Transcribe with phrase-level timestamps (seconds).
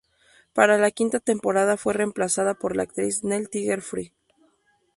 [0.53, 4.11] Para la quinta temporada fue reemplazada por la actriz Nell Tiger Free.